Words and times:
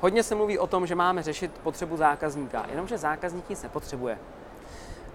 Hodně 0.00 0.22
se 0.22 0.34
mluví 0.34 0.58
o 0.58 0.66
tom, 0.66 0.86
že 0.86 0.94
máme 0.94 1.22
řešit 1.22 1.50
potřebu 1.62 1.96
zákazníka, 1.96 2.66
jenomže 2.70 2.98
zákazník 2.98 3.48
nic 3.48 3.62
nepotřebuje. 3.62 4.18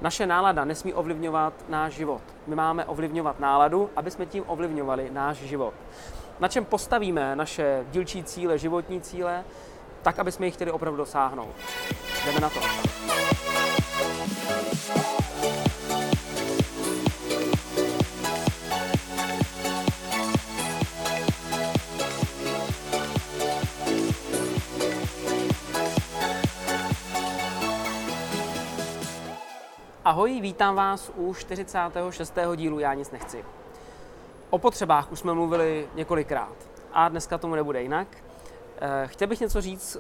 Naše 0.02 0.26
nálada 0.26 0.66
nesmí 0.66 0.94
ovlivňovat 0.94 1.54
náš 1.70 1.94
život. 1.94 2.22
My 2.48 2.56
máme 2.56 2.86
ovlivňovat 2.86 3.40
náladu, 3.40 3.90
aby 3.96 4.12
jsme 4.12 4.26
tím 4.26 4.44
ovlivňovali 4.48 5.10
náš 5.12 5.38
život. 5.38 5.74
Na 6.40 6.48
čem 6.48 6.66
postavíme 6.66 7.36
naše 7.36 7.86
dílčí 7.92 8.24
cíle, 8.24 8.58
životní 8.58 9.02
cíle, 9.02 9.44
tak, 10.02 10.20
aby 10.20 10.32
jsme 10.32 10.46
jich 10.46 10.56
chtěli 10.56 10.72
opravdu 10.72 10.98
dosáhnout. 10.98 11.56
Jdeme 12.26 12.40
na 12.40 12.50
to. 12.50 12.60
Ahoj, 30.06 30.42
vítám 30.42 30.76
vás 30.76 31.12
u 31.16 31.34
46. 31.34 32.38
dílu 32.56 32.80
Já 32.80 32.94
nic 32.94 33.12
nechci. 33.12 33.46
O 34.50 34.58
potřebách 34.58 35.12
už 35.12 35.20
jsme 35.20 35.34
mluvili 35.34 35.88
několikrát 35.96 36.54
a 36.94 37.10
dneska 37.10 37.38
tomu 37.38 37.56
nebude 37.56 37.82
jinak. 37.82 38.08
Eh, 38.82 39.08
chtěl 39.08 39.28
bych 39.28 39.40
něco 39.40 39.62
říct 39.62 39.98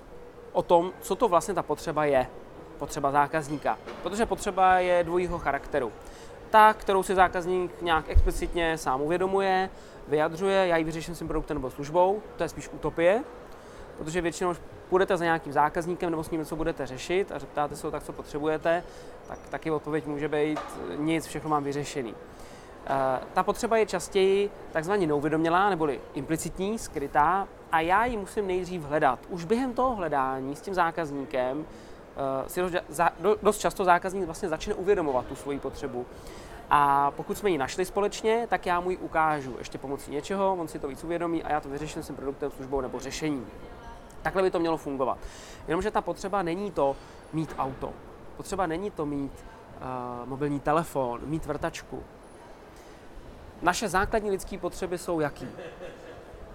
o 0.52 0.62
tom, 0.62 0.92
co 1.02 1.16
to 1.16 1.28
vlastně 1.28 1.54
ta 1.54 1.64
potřeba 1.64 2.06
je. 2.06 2.28
Potřeba 2.78 3.12
zákazníka. 3.12 3.78
Protože 4.04 4.26
potřeba 4.26 4.80
je 4.80 5.04
dvojího 5.04 5.40
charakteru. 5.40 5.92
Ta, 6.50 6.74
kterou 6.74 7.04
si 7.04 7.16
zákazník 7.16 7.82
nějak 7.82 8.10
explicitně 8.10 8.78
sám 8.78 9.02
uvědomuje, 9.02 9.70
vyjadřuje, 10.08 10.68
já 10.68 10.78
ji 10.78 10.84
vyřeším 10.84 11.16
svým 11.16 11.28
produktem 11.28 11.58
nebo 11.58 11.70
službou, 11.70 12.22
to 12.38 12.44
je 12.44 12.50
spíš 12.50 12.70
utopie, 12.70 13.24
protože 14.04 14.22
většinou 14.22 14.54
půjdete 14.90 15.18
za 15.18 15.24
nějakým 15.24 15.54
zákazníkem 15.54 16.10
nebo 16.12 16.24
s 16.24 16.32
ním 16.32 16.42
něco 16.42 16.56
budete 16.56 16.86
řešit 16.86 17.32
a 17.32 17.40
zeptáte 17.40 17.76
se 17.76 17.88
ho, 17.88 17.92
tak 17.92 18.04
co 18.04 18.14
potřebujete, 18.14 18.84
tak 19.28 19.40
taky 19.50 19.72
odpověď 19.72 20.06
může 20.06 20.28
být 20.28 20.60
nic, 20.98 21.26
všechno 21.26 21.50
mám 21.50 21.64
vyřešený. 21.64 22.16
Eh, 22.86 23.20
ta 23.34 23.44
potřeba 23.44 23.78
je 23.78 23.86
častěji 23.86 24.52
takzvaně 24.72 25.08
neuvědomělá 25.08 25.70
neboli 25.70 26.02
implicitní, 26.14 26.80
skrytá 26.80 27.48
a 27.72 27.80
já 27.80 28.06
ji 28.06 28.18
musím 28.18 28.48
nejdřív 28.48 28.82
hledat. 28.82 29.20
Už 29.30 29.46
během 29.46 29.74
toho 29.74 29.96
hledání 29.96 30.56
s 30.56 30.62
tím 30.62 30.74
zákazníkem 30.74 31.66
eh, 31.66 32.50
si 32.50 32.62
dost 33.42 33.58
často 33.58 33.84
zákazník 33.84 34.26
vlastně 34.26 34.50
začne 34.50 34.74
uvědomovat 34.74 35.26
tu 35.26 35.36
svoji 35.36 35.60
potřebu. 35.60 36.06
A 36.70 37.12
pokud 37.12 37.38
jsme 37.38 37.50
ji 37.50 37.58
našli 37.58 37.86
společně, 37.86 38.48
tak 38.50 38.66
já 38.66 38.80
mu 38.80 38.92
ji 38.92 38.98
ukážu 38.98 39.56
ještě 39.58 39.78
pomocí 39.78 40.12
něčeho, 40.12 40.56
on 40.60 40.68
si 40.68 40.80
to 40.80 40.88
víc 40.88 41.04
uvědomí 41.04 41.44
a 41.44 41.52
já 41.52 41.60
to 41.60 41.70
vyřeším 41.70 42.04
svým 42.04 42.16
produktem, 42.16 42.52
službou 42.52 42.82
nebo 42.82 43.00
řešením. 43.00 43.48
Takhle 44.22 44.42
by 44.42 44.52
to 44.52 44.60
mělo 44.60 44.78
fungovat. 44.78 45.18
Jenomže 45.68 45.92
ta 45.92 46.02
potřeba 46.02 46.44
není 46.44 46.72
to 46.72 46.96
mít 47.34 47.56
auto. 47.58 47.94
Potřeba 48.38 48.68
není 48.68 48.92
to 48.92 49.06
mít 49.06 49.32
uh, 49.34 50.30
mobilní 50.30 50.60
telefon, 50.60 51.22
mít 51.24 51.46
vrtačku. 51.46 52.04
Naše 53.62 53.90
základní 53.90 54.32
lidské 54.32 54.58
potřeby 54.58 54.98
jsou 54.98 55.20
jaký? 55.20 55.48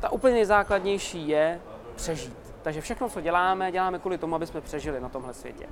Ta 0.00 0.12
úplně 0.12 0.34
nejzákladnější 0.34 1.28
je 1.28 1.60
přežít. 1.96 2.54
Takže 2.62 2.80
všechno, 2.80 3.08
co 3.08 3.20
děláme, 3.20 3.72
děláme 3.72 3.98
kvůli 3.98 4.18
tomu, 4.18 4.34
aby 4.34 4.46
jsme 4.46 4.60
přežili 4.60 5.00
na 5.00 5.08
tomhle 5.08 5.34
světě. 5.34 5.66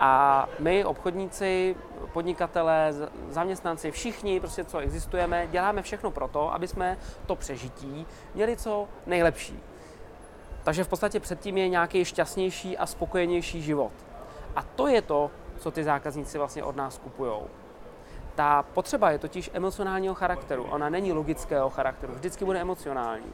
A 0.00 0.46
my, 0.58 0.84
obchodníci, 0.84 1.76
podnikatelé, 2.12 2.92
zaměstnanci, 3.28 3.90
všichni, 3.90 4.40
prostě 4.40 4.64
co 4.64 4.78
existujeme, 4.78 5.46
děláme 5.50 5.82
všechno 5.82 6.10
proto, 6.10 6.54
aby 6.54 6.68
jsme 6.68 6.98
to 7.26 7.36
přežití 7.36 8.06
měli 8.34 8.56
co 8.56 8.88
nejlepší. 9.06 9.62
Takže 10.68 10.84
v 10.84 10.88
podstatě 10.88 11.20
předtím 11.20 11.58
je 11.58 11.68
nějaký 11.68 12.04
šťastnější 12.04 12.78
a 12.78 12.86
spokojenější 12.86 13.62
život. 13.62 13.92
A 14.56 14.62
to 14.62 14.86
je 14.86 15.02
to, 15.02 15.30
co 15.58 15.70
ty 15.70 15.84
zákazníci 15.84 16.38
vlastně 16.38 16.64
od 16.64 16.76
nás 16.76 16.98
kupují. 16.98 17.32
Ta 18.34 18.62
potřeba 18.62 19.10
je 19.10 19.18
totiž 19.18 19.50
emocionálního 19.52 20.14
charakteru, 20.14 20.64
ona 20.64 20.88
není 20.88 21.12
logického 21.12 21.70
charakteru, 21.70 22.14
vždycky 22.14 22.44
bude 22.44 22.60
emocionální. 22.60 23.32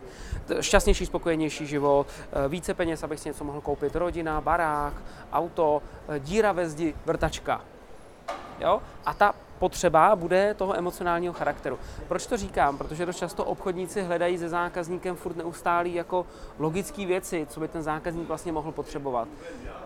Šťastnější, 0.61 1.07
spokojenější 1.07 1.67
život, 1.67 2.07
eh, 2.11 2.49
více 2.49 2.75
peněz, 2.75 3.03
abych 3.03 3.21
si 3.21 3.29
něco 3.29 3.45
mohl 3.45 3.61
koupit, 3.61 3.97
rodina, 3.97 4.41
barák, 4.41 4.95
auto, 5.33 5.83
eh, 6.09 6.21
díra 6.21 6.53
ve 6.53 6.69
zdi, 6.69 6.95
vrtačka. 7.07 7.61
Jo? 8.61 8.83
A 9.05 9.15
ta 9.15 9.35
potřeba 9.59 10.17
bude 10.17 10.55
toho 10.55 10.79
emocionálního 10.79 11.33
charakteru. 11.35 11.79
Proč 12.09 12.27
to 12.27 12.37
říkám? 12.37 12.79
Protože 12.79 13.07
dost 13.07 13.17
často 13.17 13.45
obchodníci 13.45 14.03
hledají 14.03 14.39
se 14.39 14.49
zákazníkem 14.49 15.17
furt 15.17 15.37
neustálý 15.37 15.95
jako 15.95 16.27
logické 16.59 17.07
věci, 17.07 17.47
co 17.51 17.61
by 17.61 17.69
ten 17.69 17.83
zákazník 17.83 18.29
vlastně 18.29 18.53
mohl 18.53 18.73
potřebovat. 18.73 19.29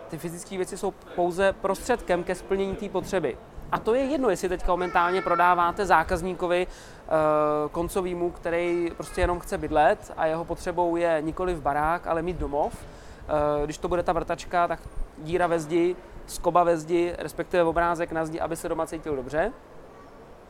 Ty 0.09 0.17
fyzické 0.17 0.57
věci 0.57 0.77
jsou 0.77 0.93
pouze 1.15 1.53
prostředkem 1.53 2.23
ke 2.23 2.35
splnění 2.35 2.75
té 2.75 2.89
potřeby. 2.89 3.37
A 3.71 3.79
to 3.79 3.93
je 3.93 4.03
jedno, 4.03 4.29
jestli 4.29 4.49
teď 4.49 4.67
momentálně 4.67 5.21
prodáváte 5.21 5.85
zákazníkovi 5.85 6.67
uh, 6.67 7.71
koncovýmu, 7.71 8.31
který 8.31 8.91
prostě 8.97 9.21
jenom 9.21 9.39
chce 9.39 9.57
bydlet 9.57 10.13
a 10.17 10.25
jeho 10.25 10.45
potřebou 10.45 10.95
je 10.95 11.17
nikoli 11.21 11.53
v 11.53 11.61
barák, 11.61 12.07
ale 12.07 12.21
mít 12.21 12.37
domov. 12.37 12.73
Uh, 12.73 13.65
když 13.65 13.77
to 13.77 13.87
bude 13.87 14.03
ta 14.03 14.13
vrtačka, 14.13 14.67
tak 14.67 14.79
díra 15.17 15.47
ve 15.47 15.59
zdi, 15.59 15.95
skoba 16.29 16.63
ve 16.63 16.77
zdi, 16.77 17.15
respektive 17.17 17.63
obrázek 17.63 18.11
na 18.11 18.25
zdi, 18.25 18.39
aby 18.39 18.55
se 18.55 18.69
doma 18.69 18.85
cítil 18.85 19.15
dobře, 19.15 19.53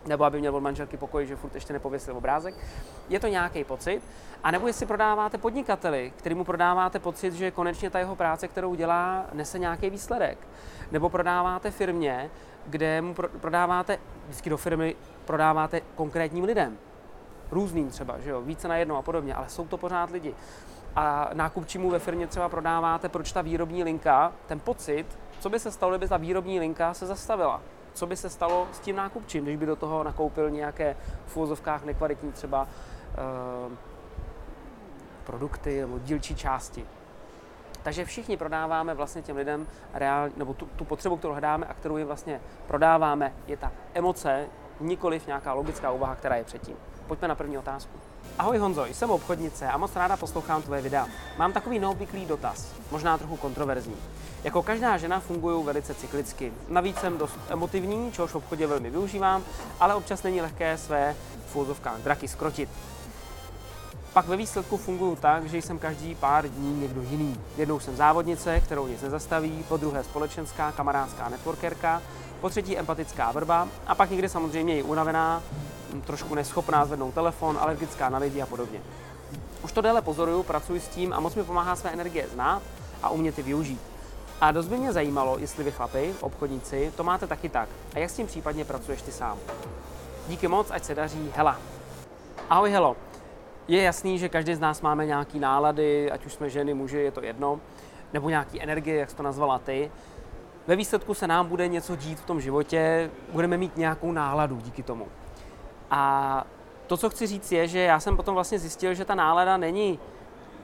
nebo 0.05 0.23
aby 0.23 0.39
měl 0.39 0.55
od 0.55 0.59
manželky 0.59 0.97
pokoj, 0.97 1.25
že 1.25 1.35
furt 1.35 1.55
ještě 1.55 1.73
nepověsil 1.73 2.17
obrázek. 2.17 2.55
Je 3.09 3.19
to 3.19 3.27
nějaký 3.27 3.63
pocit. 3.63 4.01
A 4.43 4.51
nebo 4.51 4.67
jestli 4.67 4.85
prodáváte 4.85 5.37
podnikateli, 5.37 6.13
který 6.15 6.35
mu 6.35 6.43
prodáváte 6.43 6.99
pocit, 6.99 7.33
že 7.33 7.51
konečně 7.51 7.89
ta 7.89 7.99
jeho 7.99 8.15
práce, 8.15 8.47
kterou 8.47 8.75
dělá, 8.75 9.25
nese 9.33 9.59
nějaký 9.59 9.89
výsledek. 9.89 10.37
Nebo 10.91 11.09
prodáváte 11.09 11.71
firmě, 11.71 12.29
kde 12.67 13.01
mu 13.01 13.13
prodáváte, 13.13 13.99
vždycky 14.23 14.49
do 14.49 14.57
firmy 14.57 14.95
prodáváte 15.25 15.81
konkrétním 15.95 16.43
lidem. 16.43 16.77
Různým 17.51 17.89
třeba, 17.89 18.19
že 18.19 18.29
jo, 18.29 18.41
více 18.41 18.67
na 18.67 18.77
jedno 18.77 18.97
a 18.97 19.01
podobně, 19.01 19.35
ale 19.35 19.49
jsou 19.49 19.67
to 19.67 19.77
pořád 19.77 20.11
lidi. 20.11 20.35
A 20.95 21.29
nákupčímu 21.33 21.89
ve 21.89 21.99
firmě 21.99 22.27
třeba 22.27 22.49
prodáváte, 22.49 23.09
proč 23.09 23.31
ta 23.31 23.41
výrobní 23.41 23.83
linka, 23.83 24.33
ten 24.47 24.59
pocit, 24.59 25.05
co 25.39 25.49
by 25.49 25.59
se 25.59 25.71
stalo, 25.71 25.91
kdyby 25.91 26.07
ta 26.07 26.17
výrobní 26.17 26.59
linka 26.59 26.93
se 26.93 27.05
zastavila. 27.05 27.61
Co 27.93 28.07
by 28.07 28.17
se 28.17 28.29
stalo 28.29 28.67
s 28.73 28.79
tím 28.79 28.95
nákupčím, 28.95 29.43
když 29.43 29.57
by 29.57 29.65
do 29.65 29.75
toho 29.75 30.03
nakoupil 30.03 30.49
nějaké 30.49 30.95
v 31.25 31.37
úvozovkách 31.37 31.83
nekvalitní 31.85 32.31
třeba 32.31 32.61
uh, 32.61 33.73
produkty 35.23 35.81
nebo 35.81 35.99
dílčí 35.99 36.35
části. 36.35 36.85
Takže 37.83 38.05
všichni 38.05 38.37
prodáváme 38.37 38.93
vlastně 38.93 39.21
těm 39.21 39.35
lidem 39.35 39.67
reál, 39.93 40.29
nebo 40.37 40.53
tu, 40.53 40.65
tu 40.65 40.85
potřebu, 40.85 41.17
kterou 41.17 41.33
hledáme 41.33 41.65
a 41.65 41.73
kterou 41.73 41.97
jim 41.97 42.07
vlastně 42.07 42.41
prodáváme, 42.67 43.33
je 43.47 43.57
ta 43.57 43.71
emoce, 43.93 44.45
nikoliv 44.79 45.27
nějaká 45.27 45.53
logická 45.53 45.91
úvaha, 45.91 46.15
která 46.15 46.35
je 46.35 46.43
předtím. 46.43 46.75
Pojďme 47.07 47.27
na 47.27 47.35
první 47.35 47.57
otázku. 47.57 47.91
Ahoj 48.39 48.57
Honzo, 48.57 48.85
jsem 48.85 49.11
obchodnice 49.11 49.67
a 49.67 49.77
moc 49.77 49.95
ráda 49.95 50.17
poslouchám 50.17 50.61
tvoje 50.61 50.81
videa. 50.81 51.07
Mám 51.37 51.53
takový 51.53 51.79
neobvyklý 51.79 52.25
dotaz, 52.25 52.75
možná 52.91 53.17
trochu 53.17 53.37
kontroverzní. 53.37 53.95
Jako 54.43 54.63
každá 54.63 54.97
žena 54.97 55.19
fungují 55.19 55.65
velice 55.65 55.93
cyklicky. 55.93 56.53
Navíc 56.67 56.97
jsem 56.97 57.17
dost 57.17 57.39
emotivní, 57.49 58.11
čehož 58.11 58.31
v 58.31 58.35
obchodě 58.35 58.67
velmi 58.67 58.89
využívám, 58.89 59.43
ale 59.79 59.95
občas 59.95 60.23
není 60.23 60.41
lehké 60.41 60.77
své 60.77 61.15
úzovkách 61.53 61.97
draky 62.01 62.27
skrotit. 62.27 62.69
Pak 64.13 64.27
ve 64.27 64.37
výsledku 64.37 64.77
fungují 64.77 65.17
tak, 65.17 65.45
že 65.45 65.57
jsem 65.57 65.79
každý 65.79 66.15
pár 66.15 66.47
dní 66.47 66.79
někdo 66.79 67.01
jiný. 67.01 67.39
Jednou 67.57 67.79
jsem 67.79 67.95
závodnice, 67.95 68.59
kterou 68.59 68.87
nic 68.87 69.01
nezastaví, 69.01 69.65
po 69.67 69.77
druhé 69.77 70.03
společenská, 70.03 70.71
kamarádská 70.71 71.29
networkerka, 71.29 72.01
po 72.41 72.49
třetí 72.49 72.77
empatická 72.77 73.31
vrba 73.31 73.67
a 73.87 73.95
pak 73.95 74.09
někdy 74.09 74.29
samozřejmě 74.29 74.77
i 74.77 74.83
unavená, 74.83 75.43
trošku 76.05 76.35
neschopná 76.35 76.85
zvednout 76.85 77.13
telefon, 77.13 77.57
alergická 77.61 78.09
na 78.09 78.17
lidi 78.17 78.41
a 78.41 78.45
podobně. 78.45 78.79
Už 79.63 79.71
to 79.71 79.81
déle 79.81 80.01
pozoruju, 80.01 80.43
pracuji 80.43 80.79
s 80.79 80.87
tím 80.87 81.13
a 81.13 81.19
moc 81.19 81.35
mi 81.35 81.43
pomáhá 81.43 81.75
své 81.75 81.89
energie 81.91 82.27
znát 82.33 82.61
a 83.03 83.09
umět 83.09 83.37
je 83.37 83.43
využít. 83.43 83.79
A 84.41 84.51
dost 84.51 84.67
by 84.67 84.77
mě 84.77 84.93
zajímalo, 84.93 85.37
jestli 85.37 85.63
vy 85.63 85.71
chlapi, 85.71 86.15
obchodníci, 86.21 86.93
to 86.97 87.03
máte 87.03 87.27
taky 87.27 87.49
tak. 87.49 87.69
A 87.95 87.99
jak 87.99 88.09
s 88.09 88.15
tím 88.15 88.27
případně 88.27 88.65
pracuješ 88.65 89.01
ty 89.01 89.11
sám? 89.11 89.37
Díky 90.27 90.47
moc, 90.47 90.71
ať 90.71 90.83
se 90.83 90.95
daří. 90.95 91.31
Hela. 91.35 91.57
Ahoj, 92.49 92.71
Helo. 92.71 92.95
Je 93.67 93.81
jasný, 93.81 94.19
že 94.19 94.29
každý 94.29 94.55
z 94.55 94.59
nás 94.59 94.81
máme 94.81 95.05
nějaký 95.05 95.39
nálady, 95.39 96.11
ať 96.11 96.25
už 96.25 96.33
jsme 96.33 96.49
ženy, 96.49 96.73
muži, 96.73 96.97
je 96.97 97.11
to 97.11 97.23
jedno, 97.23 97.59
nebo 98.13 98.29
nějaký 98.29 98.61
energie, 98.61 98.99
jak 98.99 99.09
jsi 99.09 99.15
to 99.15 99.23
nazvala 99.23 99.59
ty. 99.59 99.91
Ve 100.67 100.75
výsledku 100.75 101.13
se 101.13 101.27
nám 101.27 101.47
bude 101.47 101.67
něco 101.67 101.95
dít 101.95 102.19
v 102.19 102.25
tom 102.25 102.41
životě, 102.41 103.11
budeme 103.31 103.57
mít 103.57 103.77
nějakou 103.77 104.11
náladu 104.11 104.55
díky 104.55 104.83
tomu. 104.83 105.07
A 105.91 106.45
to, 106.87 106.97
co 106.97 107.09
chci 107.09 107.27
říct, 107.27 107.51
je, 107.51 107.67
že 107.67 107.79
já 107.79 107.99
jsem 107.99 108.17
potom 108.17 108.35
vlastně 108.35 108.59
zjistil, 108.59 108.93
že 108.93 109.05
ta 109.05 109.15
nálada 109.15 109.57
není 109.57 109.99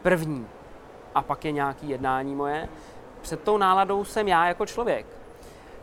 první 0.02 0.48
a 1.16 1.22
pak 1.22 1.46
je 1.46 1.52
nějaký 1.52 1.90
jednání 1.90 2.36
moje. 2.36 2.70
Před 3.26 3.44
tou 3.44 3.58
náladou 3.58 4.04
jsem 4.04 4.28
já 4.28 4.48
jako 4.48 4.66
člověk. 4.66 5.06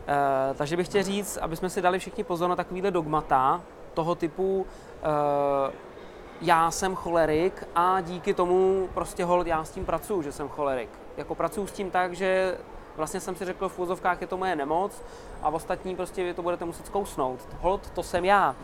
E, 0.07 0.53
takže 0.53 0.77
bych 0.77 0.87
chtěl 0.87 1.03
říct, 1.03 1.37
aby 1.37 1.55
jsme 1.55 1.69
si 1.69 1.81
dali 1.81 1.99
všichni 1.99 2.23
pozor 2.23 2.49
na 2.49 2.55
takovýhle 2.55 2.91
dogmata 2.91 3.61
toho 3.93 4.15
typu 4.15 4.65
e, 5.03 5.73
já 6.41 6.71
jsem 6.71 6.95
cholerik 6.95 7.67
a 7.75 8.01
díky 8.01 8.33
tomu 8.33 8.89
prostě 8.93 9.25
hold, 9.25 9.47
já 9.47 9.63
s 9.63 9.71
tím 9.71 9.85
pracuju, 9.85 10.21
že 10.21 10.31
jsem 10.31 10.49
cholerik. 10.49 10.89
jako 11.17 11.35
pracuji 11.35 11.67
s 11.67 11.71
tím 11.71 11.91
tak, 11.91 12.13
že 12.13 12.57
vlastně 12.97 13.19
jsem 13.19 13.35
si 13.35 13.45
řekl, 13.45 13.69
v 13.69 13.79
úzovkách 13.79 14.21
je 14.21 14.27
to 14.27 14.37
moje 14.37 14.55
nemoc 14.55 15.01
a 15.41 15.49
v 15.49 15.55
ostatní 15.55 15.95
prostě 15.95 16.23
vy 16.23 16.33
to 16.33 16.41
budete 16.41 16.65
muset 16.65 16.85
zkousnout. 16.85 17.39
Hold, 17.59 17.89
to 17.89 18.03
jsem 18.03 18.25
já. 18.25 18.55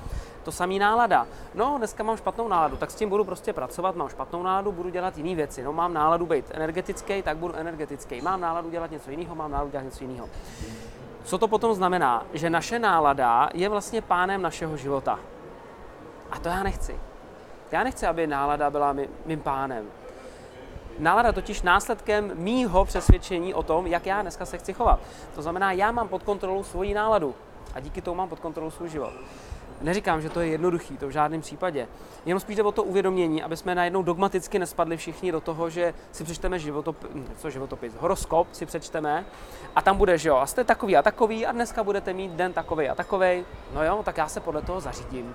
To 0.43 0.51
samý 0.51 0.79
nálada. 0.79 1.27
No, 1.55 1.75
dneska 1.77 2.03
mám 2.03 2.17
špatnou 2.17 2.47
náladu, 2.47 2.77
tak 2.77 2.91
s 2.91 2.95
tím 2.95 3.09
budu 3.09 3.23
prostě 3.23 3.53
pracovat. 3.53 3.95
Mám 3.95 4.09
špatnou 4.09 4.43
náladu, 4.43 4.71
budu 4.71 4.89
dělat 4.89 5.17
jiné 5.17 5.35
věci. 5.35 5.63
No, 5.63 5.73
mám 5.73 5.93
náladu 5.93 6.25
být 6.25 6.45
energetický, 6.53 7.21
tak 7.21 7.37
budu 7.37 7.55
energetický. 7.55 8.21
Mám 8.21 8.41
náladu 8.41 8.69
dělat 8.69 8.91
něco 8.91 9.11
jiného, 9.11 9.35
mám 9.35 9.51
náladu 9.51 9.71
dělat 9.71 9.83
něco 9.83 10.03
jiného. 10.03 10.29
Co 11.23 11.37
to 11.37 11.47
potom 11.47 11.73
znamená? 11.73 12.25
Že 12.33 12.49
naše 12.49 12.79
nálada 12.79 13.49
je 13.53 13.69
vlastně 13.69 14.01
pánem 14.01 14.41
našeho 14.41 14.77
života. 14.77 15.19
A 16.31 16.39
to 16.39 16.49
já 16.49 16.63
nechci. 16.63 16.99
Já 17.71 17.83
nechci, 17.83 18.05
aby 18.05 18.27
nálada 18.27 18.69
byla 18.69 18.95
mým 19.25 19.41
pánem. 19.41 19.85
Nálada 20.99 21.31
totiž 21.31 21.61
následkem 21.61 22.31
mýho 22.33 22.85
přesvědčení 22.85 23.53
o 23.53 23.63
tom, 23.63 23.87
jak 23.87 24.05
já 24.05 24.21
dneska 24.21 24.45
se 24.45 24.57
chci 24.57 24.73
chovat. 24.73 24.99
To 25.35 25.41
znamená, 25.41 25.71
já 25.71 25.91
mám 25.91 26.07
pod 26.07 26.23
kontrolou 26.23 26.63
svoji 26.63 26.93
náladu 26.93 27.35
a 27.73 27.79
díky 27.79 28.01
tomu 28.01 28.17
mám 28.17 28.29
pod 28.29 28.39
kontrolou 28.39 28.71
svůj 28.71 28.89
život. 28.89 29.13
Neříkám, 29.81 30.21
že 30.21 30.29
to 30.29 30.39
je 30.39 30.47
jednoduchý, 30.47 30.97
to 30.97 31.07
v 31.07 31.11
žádném 31.11 31.41
případě. 31.41 31.87
Jenom 32.25 32.39
spíš 32.39 32.55
jde 32.55 32.63
o 32.63 32.71
to 32.71 32.83
uvědomění, 32.83 33.43
aby 33.43 33.57
jsme 33.57 33.75
najednou 33.75 34.03
dogmaticky 34.03 34.59
nespadli 34.59 34.97
všichni 34.97 35.31
do 35.31 35.41
toho, 35.41 35.69
že 35.69 35.93
si 36.11 36.23
přečteme 36.23 36.59
životop, 36.59 36.95
co 37.37 37.49
životopis, 37.49 37.93
horoskop 37.99 38.47
si 38.53 38.65
přečteme 38.65 39.25
a 39.75 39.81
tam 39.81 39.97
bude, 39.97 40.17
že 40.17 40.29
jo, 40.29 40.35
a 40.35 40.45
jste 40.45 40.63
takový 40.63 40.97
a 40.97 41.01
takový 41.01 41.45
a 41.45 41.51
dneska 41.51 41.83
budete 41.83 42.13
mít 42.13 42.31
den 42.31 42.53
takový 42.53 42.89
a 42.89 42.95
takový. 42.95 43.45
No 43.73 43.83
jo, 43.83 44.01
tak 44.03 44.17
já 44.17 44.27
se 44.27 44.39
podle 44.39 44.61
toho 44.61 44.81
zařídím 44.81 45.33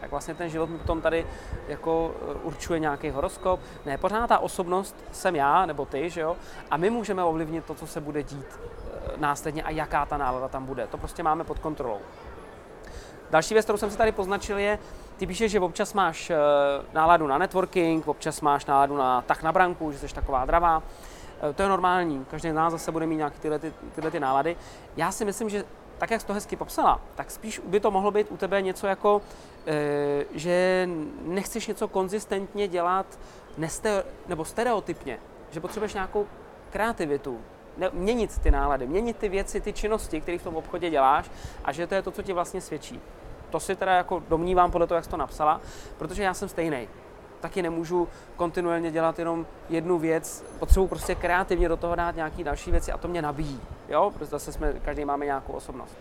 tak 0.00 0.10
vlastně 0.10 0.34
ten 0.34 0.50
život 0.50 0.70
mi 0.70 0.78
potom 0.78 1.00
tady 1.00 1.26
jako 1.68 2.14
eh, 2.14 2.34
určuje 2.42 2.78
nějaký 2.78 3.10
horoskop. 3.10 3.60
Ne, 3.86 3.98
pořád 3.98 4.26
ta 4.26 4.38
osobnost 4.38 4.96
jsem 5.12 5.36
já 5.36 5.66
nebo 5.66 5.86
ty, 5.86 6.10
že 6.10 6.20
jo? 6.20 6.36
A 6.70 6.76
my 6.76 6.90
můžeme 6.90 7.24
ovlivnit 7.24 7.64
to, 7.64 7.74
co 7.74 7.86
se 7.86 8.00
bude 8.00 8.22
dít 8.22 8.46
eh, 8.60 9.10
následně 9.16 9.62
a 9.62 9.70
jaká 9.70 10.06
ta 10.06 10.16
nálada 10.16 10.48
tam 10.48 10.66
bude. 10.66 10.86
To 10.86 10.98
prostě 10.98 11.22
máme 11.22 11.44
pod 11.44 11.58
kontrolou. 11.58 11.98
Další 13.30 13.54
věc, 13.54 13.66
kterou 13.66 13.78
jsem 13.78 13.90
si 13.90 13.98
tady 13.98 14.12
poznačil, 14.12 14.58
je, 14.58 14.78
ty 15.16 15.26
píšeš, 15.26 15.52
že 15.52 15.60
občas 15.60 15.92
máš 15.92 16.30
eh, 16.30 16.36
náladu 16.92 17.26
na 17.26 17.38
networking, 17.38 18.08
občas 18.08 18.40
máš 18.40 18.66
náladu 18.66 18.96
na 18.96 19.22
tak 19.22 19.42
na 19.42 19.52
branku, 19.52 19.92
že 19.92 19.98
jsi 19.98 20.14
taková 20.14 20.44
dravá. 20.44 20.82
To 21.54 21.62
je 21.62 21.68
normální, 21.68 22.26
každý 22.30 22.50
z 22.50 22.54
nás 22.54 22.72
zase 22.72 22.92
bude 22.92 23.06
mít 23.06 23.16
nějaké 23.16 23.38
tyhle, 23.38 23.58
ty, 23.58 23.72
tyhle 23.94 24.10
ty 24.10 24.20
nálady. 24.20 24.56
Já 24.96 25.12
si 25.12 25.24
myslím, 25.24 25.48
že 25.48 25.64
tak, 25.98 26.10
jak 26.10 26.20
jsi 26.20 26.26
to 26.26 26.34
hezky 26.34 26.56
popsala, 26.56 27.00
tak 27.14 27.30
spíš 27.30 27.60
by 27.64 27.80
to 27.80 27.90
mohlo 27.90 28.10
být 28.10 28.26
u 28.30 28.36
tebe 28.36 28.62
něco 28.62 28.86
jako, 28.86 29.22
e, 29.66 30.24
že 30.34 30.88
nechceš 31.22 31.66
něco 31.66 31.88
konzistentně 31.88 32.68
dělat 32.68 33.18
neste, 33.56 34.04
nebo 34.28 34.44
stereotypně, 34.44 35.18
že 35.50 35.60
potřebuješ 35.60 35.94
nějakou 35.94 36.26
kreativitu, 36.70 37.40
ne, 37.78 37.90
měnit 37.92 38.38
ty 38.38 38.50
nálady, 38.50 38.86
měnit 38.86 39.16
ty 39.16 39.28
věci, 39.28 39.60
ty 39.60 39.72
činnosti, 39.72 40.20
které 40.20 40.38
v 40.38 40.42
tom 40.42 40.56
obchodě 40.56 40.90
děláš 40.90 41.30
a 41.64 41.72
že 41.72 41.86
to 41.86 41.94
je 41.94 42.02
to, 42.02 42.10
co 42.10 42.22
ti 42.22 42.32
vlastně 42.32 42.60
svědčí. 42.60 43.00
To 43.50 43.60
si 43.60 43.76
teda 43.76 43.92
jako 43.92 44.22
domnívám 44.28 44.70
podle 44.70 44.86
toho, 44.86 44.96
jak 44.96 45.04
jsi 45.04 45.10
to 45.10 45.16
napsala, 45.16 45.60
protože 45.98 46.22
já 46.22 46.34
jsem 46.34 46.48
stejný 46.48 46.88
taky 47.40 47.62
nemůžu 47.62 48.08
kontinuálně 48.36 48.90
dělat 48.90 49.18
jenom 49.18 49.46
jednu 49.68 49.98
věc, 49.98 50.44
potřebuji 50.58 50.88
prostě 50.88 51.14
kreativně 51.14 51.68
do 51.68 51.76
toho 51.76 51.94
dát 51.94 52.16
nějaké 52.16 52.44
další 52.44 52.70
věci 52.70 52.92
a 52.92 52.98
to 52.98 53.08
mě 53.08 53.22
nabíjí, 53.22 53.60
jo, 53.88 54.10
protože 54.14 54.30
zase 54.30 54.52
jsme, 54.52 54.72
každý 54.84 55.04
máme 55.04 55.24
nějakou 55.24 55.52
osobnost. 55.52 55.96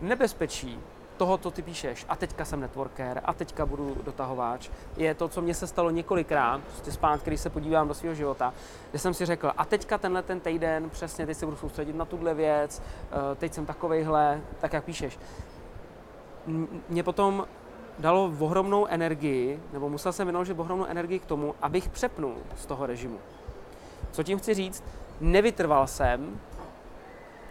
Nebezpečí 0.00 0.80
toho, 1.16 1.38
co 1.38 1.50
ty 1.50 1.62
píšeš, 1.62 2.06
a 2.08 2.16
teďka 2.16 2.44
jsem 2.44 2.60
networker, 2.60 3.20
a 3.24 3.32
teďka 3.32 3.66
budu 3.66 3.96
dotahováč, 4.04 4.70
je 4.96 5.14
to, 5.14 5.28
co 5.28 5.42
mně 5.42 5.54
se 5.54 5.66
stalo 5.66 5.90
několikrát, 5.90 6.60
prostě 6.60 6.92
zpátky, 6.92 7.30
když 7.30 7.40
se 7.40 7.50
podívám 7.50 7.88
do 7.88 7.94
svého 7.94 8.14
života, 8.14 8.54
kde 8.90 8.98
jsem 8.98 9.14
si 9.14 9.26
řekl, 9.26 9.52
a 9.56 9.64
teďka 9.64 9.98
tenhle 9.98 10.22
ten 10.22 10.40
týden, 10.40 10.90
přesně, 10.90 11.26
teď 11.26 11.36
se 11.36 11.46
budu 11.46 11.56
soustředit 11.56 11.96
na 11.96 12.04
tuhle 12.04 12.34
věc, 12.34 12.82
eh, 12.82 13.34
teď 13.34 13.54
jsem 13.54 13.66
takovejhle, 13.66 14.40
tak 14.60 14.72
jak 14.72 14.84
píšeš. 14.84 15.18
Mě 16.88 17.02
potom 17.02 17.46
dalo 17.98 18.32
ohromnou 18.38 18.86
energii, 18.86 19.60
nebo 19.72 19.88
musel 19.88 20.12
jsem 20.12 20.26
vynaložit 20.26 20.58
ohromnou 20.58 20.84
energii 20.84 21.18
k 21.18 21.26
tomu, 21.26 21.54
abych 21.62 21.88
přepnul 21.88 22.34
z 22.56 22.66
toho 22.66 22.86
režimu. 22.86 23.18
Co 24.10 24.22
tím 24.22 24.38
chci 24.38 24.54
říct? 24.54 24.84
Nevytrval 25.20 25.86
jsem, 25.86 26.40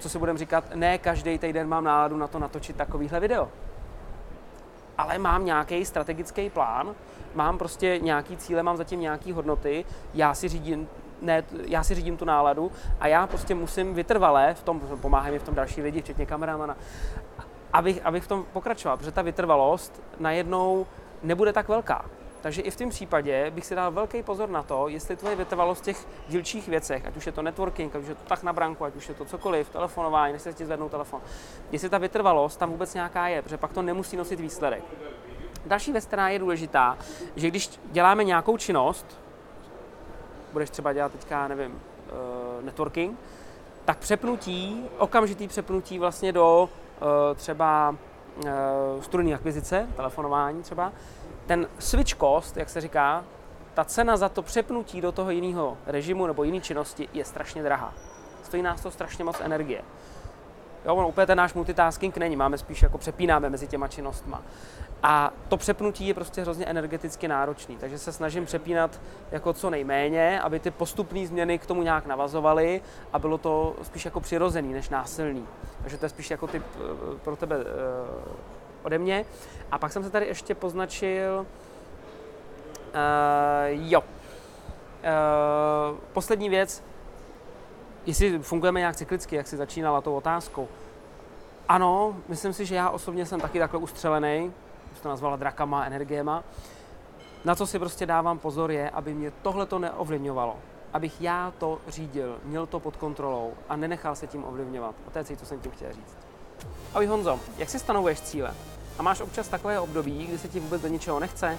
co 0.04 0.10
si 0.10 0.20
budeme 0.20 0.40
říkat, 0.40 0.76
ne 0.76 0.98
každý 0.98 1.38
týden 1.38 1.68
mám 1.68 1.84
náladu 1.84 2.18
na 2.18 2.28
to 2.28 2.40
natočit 2.40 2.76
takovýhle 2.76 3.20
video. 3.20 3.50
Ale 4.98 5.18
mám 5.18 5.46
nějaký 5.46 5.86
strategický 5.86 6.50
plán, 6.50 6.96
mám 7.36 7.58
prostě 7.58 8.00
nějaký 8.02 8.38
cíle, 8.38 8.64
mám 8.64 8.78
zatím 8.78 9.00
nějaký 9.00 9.32
hodnoty, 9.32 9.86
já 10.14 10.34
si 10.34 10.48
řídím 10.48 10.88
ne, 11.22 11.44
já 11.66 11.84
si 11.84 11.96
řídím 11.96 12.18
tu 12.18 12.26
náladu 12.26 12.72
a 13.00 13.08
já 13.08 13.28
prostě 13.28 13.56
musím 13.56 13.94
vytrvalé 13.94 14.54
v 14.54 14.64
tom, 14.64 14.80
pomáhají 14.80 15.34
mi 15.34 15.40
v 15.40 15.44
tom 15.44 15.56
další 15.56 15.82
lidi, 15.82 16.02
včetně 16.02 16.26
kameramana, 16.26 16.78
abych, 17.74 18.06
abych 18.06 18.24
v 18.24 18.28
tom 18.28 18.46
pokračoval, 18.54 18.98
protože 18.98 19.12
ta 19.12 19.22
vytrvalost 19.22 20.02
najednou 20.20 20.86
nebude 21.24 21.54
tak 21.54 21.68
velká. 21.68 22.06
Takže 22.44 22.62
i 22.62 22.72
v 22.72 22.76
tom 22.76 22.90
případě 22.90 23.52
bych 23.52 23.66
si 23.66 23.76
dal 23.76 23.92
velký 23.92 24.24
pozor 24.24 24.50
na 24.50 24.64
to, 24.64 24.88
jestli 24.88 25.16
tvoje 25.16 25.36
vytrvalost 25.36 25.82
v 25.82 25.86
těch 25.86 26.08
dílčích 26.28 26.68
věcech, 26.68 27.06
ať 27.06 27.18
už 27.18 27.26
je 27.26 27.32
to 27.32 27.42
networking, 27.42 27.96
ať 27.96 28.02
už 28.02 28.08
je 28.08 28.16
to 28.16 28.24
tak 28.28 28.44
na 28.44 28.54
branku, 28.54 28.86
ať 28.86 28.96
už 28.96 29.10
je 29.10 29.16
to 29.16 29.26
cokoliv, 29.26 29.70
telefonování, 29.70 30.34
než 30.34 30.42
se 30.42 30.54
ti 30.54 30.66
zvednou 30.66 30.90
telefon, 30.90 31.22
jestli 31.72 31.90
ta 31.90 31.98
vytrvalost 31.98 32.60
tam 32.60 32.70
vůbec 32.70 32.94
nějaká 32.94 33.28
je, 33.28 33.42
protože 33.42 33.58
pak 33.58 33.74
to 33.74 33.82
nemusí 33.82 34.18
nosit 34.18 34.40
výsledek. 34.40 34.84
Další 35.66 35.92
věc, 35.92 36.06
která 36.06 36.30
je 36.30 36.40
důležitá, 36.40 36.98
že 37.36 37.48
když 37.48 37.70
děláme 37.92 38.24
nějakou 38.24 38.58
činnost, 38.58 39.18
budeš 40.54 40.70
třeba 40.70 40.94
dělat 40.94 41.12
teďka, 41.12 41.48
nevím, 41.48 41.72
uh, 41.72 42.66
networking, 42.66 43.20
tak 43.86 43.98
přepnutí, 43.98 44.86
okamžitý 44.98 45.48
přepnutí 45.48 46.00
vlastně 46.00 46.32
do 46.32 46.70
Eh, 47.04 47.36
třeba 47.36 47.96
eh, 48.46 48.52
studijní 49.02 49.34
akvizice, 49.34 49.88
telefonování 49.96 50.64
třeba, 50.64 50.92
ten 51.46 51.68
switch 51.80 52.16
cost, 52.16 52.58
jak 52.58 52.70
se 52.70 52.82
říká, 52.82 53.24
ta 53.74 53.84
cena 53.84 54.18
za 54.18 54.30
to 54.30 54.42
přepnutí 54.42 55.02
do 55.02 55.12
toho 55.12 55.32
jiného 55.32 55.78
režimu 55.86 56.28
nebo 56.28 56.44
jiné 56.44 56.62
činnosti 56.62 57.10
je 57.14 57.26
strašně 57.26 57.64
drahá. 57.64 57.94
Stojí 58.44 58.64
nás 58.64 58.82
to 58.82 58.92
strašně 58.92 59.24
moc 59.24 59.42
energie. 59.42 59.82
Jo, 60.86 60.96
on 60.96 61.06
úplně 61.06 61.28
ten 61.28 61.38
náš 61.38 61.54
multitasking 61.54 62.18
není, 62.18 62.36
máme 62.36 62.58
spíš 62.58 62.82
jako 62.82 62.98
přepínáme 62.98 63.50
mezi 63.50 63.68
těma 63.68 63.88
činnostma. 63.88 64.42
A 65.04 65.34
to 65.50 65.58
přepnutí 65.58 66.08
je 66.08 66.14
prostě 66.14 66.42
hrozně 66.42 66.66
energeticky 66.66 67.28
náročný, 67.28 67.78
takže 67.78 67.98
se 67.98 68.12
snažím 68.12 68.46
přepínat 68.46 69.02
jako 69.32 69.54
co 69.54 69.70
nejméně, 69.70 70.42
aby 70.42 70.60
ty 70.60 70.72
postupné 70.72 71.28
změny 71.28 71.60
k 71.60 71.66
tomu 71.66 71.84
nějak 71.84 72.06
navazovaly 72.06 72.82
a 73.14 73.20
bylo 73.20 73.38
to 73.38 73.76
spíš 73.84 74.06
jako 74.06 74.20
přirozený 74.20 74.74
než 74.74 74.90
násilný. 74.90 75.48
Takže 75.82 75.98
to 75.98 76.06
je 76.06 76.10
spíš 76.10 76.32
jako 76.32 76.48
typ 76.48 76.64
eh, 76.76 77.20
pro 77.24 77.36
tebe 77.36 77.58
uh, 77.58 77.64
ode 78.84 78.98
mě. 78.98 79.26
A 79.72 79.78
pak 79.78 79.92
jsem 79.92 80.04
se 80.04 80.10
tady 80.10 80.26
ještě 80.26 80.56
poznačil, 80.56 81.40
uh, 81.40 81.46
jo, 83.68 84.02
uh, 84.02 84.06
poslední 86.14 86.50
věc, 86.50 86.84
jestli 88.06 88.40
fungujeme 88.40 88.80
nějak 88.80 88.96
cyklicky, 88.96 89.36
jak 89.36 89.48
si 89.48 89.58
začínala 89.58 90.02
tou 90.02 90.16
otázkou. 90.16 90.68
Ano, 91.70 92.16
myslím 92.28 92.54
si, 92.54 92.66
že 92.66 92.76
já 92.76 92.90
osobně 92.90 93.26
jsem 93.26 93.42
taky 93.42 93.60
takhle 93.60 93.80
ustřelený, 93.80 94.54
už 94.94 95.00
to 95.00 95.10
nazvala 95.10 95.36
drakama, 95.36 95.86
energiema. 95.86 96.44
Na 97.46 97.56
co 97.56 97.68
si 97.68 97.80
prostě 97.80 98.06
dávám 98.06 98.40
pozor 98.40 98.72
je, 98.72 98.90
aby 98.90 99.14
mě 99.14 99.32
tohle 99.42 99.66
to 99.66 99.80
neovlivňovalo. 99.80 100.56
Abych 100.94 101.22
já 101.22 101.54
to 101.58 101.80
řídil, 101.88 102.40
měl 102.44 102.68
to 102.68 102.80
pod 102.80 102.98
kontrolou 102.98 103.54
a 103.70 103.76
nenechal 103.76 104.16
se 104.16 104.28
tím 104.28 104.44
ovlivňovat. 104.44 104.96
A 105.08 105.12
to 105.12 105.20
je 105.20 105.38
co 105.38 105.46
jsem 105.46 105.60
tím 105.60 105.72
chtěl 105.72 105.94
říct. 105.94 106.33
Ahoj 106.94 107.06
Honzo, 107.06 107.40
jak 107.58 107.70
si 107.70 107.80
stanovuješ 107.80 108.22
cíle? 108.22 108.54
A 109.00 109.04
máš 109.04 109.22
občas 109.22 109.48
takové 109.48 109.80
období, 109.80 110.28
kdy 110.28 110.38
se 110.38 110.48
ti 110.48 110.60
vůbec 110.60 110.82
do 110.82 110.88
ničeho 110.88 111.20
nechce? 111.20 111.58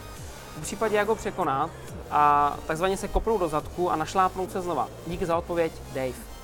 V 0.57 0.63
případě, 0.63 0.97
jak 0.97 1.09
ho 1.09 1.15
překonat 1.15 1.71
a 2.11 2.57
takzvaně 2.67 2.97
se 2.97 3.09
kopnout 3.09 3.41
do 3.41 3.49
zadku 3.49 3.91
a 3.91 3.97
našlápnout 3.97 4.53
se 4.53 4.61
znova. 4.61 4.89
Díky 5.07 5.27
za 5.27 5.37
odpověď, 5.37 5.73
Dave. 5.93 6.35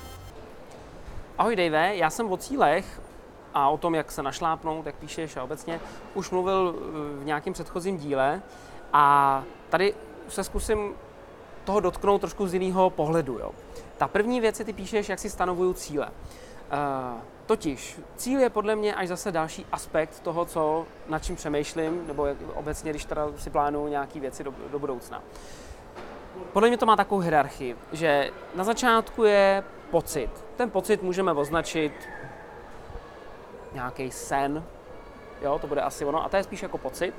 Ahoj 1.37 1.55
Dave, 1.55 1.95
já 1.95 2.09
jsem 2.09 2.31
o 2.31 2.37
cílech 2.37 3.01
a 3.53 3.69
o 3.69 3.77
tom, 3.77 3.95
jak 3.95 4.11
se 4.11 4.23
našlápnout, 4.23 4.85
jak 4.85 4.95
píšeš 4.95 5.37
a 5.37 5.43
obecně, 5.43 5.79
už 6.13 6.29
mluvil 6.29 6.75
v 7.19 7.25
nějakém 7.25 7.53
předchozím 7.53 7.97
díle 7.97 8.41
a 8.93 9.43
tady 9.69 9.93
se 10.29 10.43
zkusím 10.43 10.93
toho 11.63 11.79
dotknout 11.79 12.21
trošku 12.21 12.47
z 12.47 12.53
jiného 12.53 12.89
pohledu. 12.89 13.39
Jo. 13.39 13.51
Ta 13.97 14.07
první 14.07 14.41
věc 14.41 14.59
je, 14.59 14.65
ty 14.65 14.73
píšeš, 14.73 15.09
jak 15.09 15.19
si 15.19 15.29
stanovuju 15.29 15.73
cíle. 15.73 16.09
Uh, 16.71 17.19
totiž 17.45 17.99
cíl 18.15 18.39
je 18.39 18.49
podle 18.49 18.75
mě 18.75 18.95
až 18.95 19.07
zase 19.07 19.31
další 19.31 19.65
aspekt 19.71 20.19
toho, 20.19 20.45
co, 20.45 20.85
nad 21.07 21.23
čím 21.23 21.35
přemýšlím, 21.35 22.07
nebo 22.07 22.27
obecně, 22.53 22.89
když 22.89 23.05
teda 23.05 23.27
si 23.37 23.49
plánuju 23.49 23.87
nějaké 23.87 24.19
věci 24.19 24.43
do, 24.43 24.53
do 24.71 24.79
budoucna. 24.79 25.21
Podle 26.53 26.69
mě 26.69 26.77
to 26.77 26.85
má 26.85 26.95
takovou 26.95 27.21
hierarchii, 27.21 27.75
že 27.91 28.31
na 28.55 28.63
začátku 28.63 29.23
je 29.23 29.63
pocit. 29.89 30.29
Ten 30.55 30.69
pocit 30.69 31.03
můžeme 31.03 31.31
označit 31.31 31.93
nějaký 33.73 34.11
sen, 34.11 34.63
jo, 35.41 35.59
to 35.59 35.67
bude 35.67 35.81
asi 35.81 36.05
ono, 36.05 36.25
a 36.25 36.29
to 36.29 36.37
je 36.37 36.43
spíš 36.43 36.61
jako 36.61 36.77
pocit. 36.77 37.13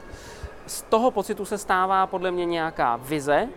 Z 0.67 0.83
toho 0.83 1.11
pocitu 1.11 1.45
se 1.45 1.59
stává 1.59 2.07
podle 2.07 2.31
mě 2.31 2.47
nějaká 2.47 2.97
vize, 2.97 3.49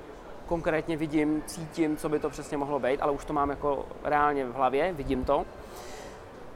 konkrétně 0.46 0.98
vidím, 0.98 1.44
cítím, 1.46 1.98
co 1.98 2.10
by 2.10 2.20
to 2.20 2.30
přesně 2.30 2.58
mohlo 2.58 2.80
být, 2.80 3.02
ale 3.02 3.12
už 3.12 3.26
to 3.26 3.34
mám 3.34 3.50
jako 3.50 3.86
reálně 4.04 4.46
v 4.46 4.54
hlavě, 4.54 4.94
vidím 4.94 5.26
to. 5.26 5.46